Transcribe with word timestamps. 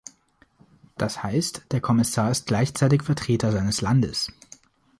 Das 0.97 1.21
heißt, 1.21 1.67
der 1.71 1.79
Kommissar 1.79 2.31
ist 2.31 2.47
gleichzeitig 2.47 3.03
Vertreter 3.03 3.51
seines 3.51 3.81
Landes. 3.81 4.31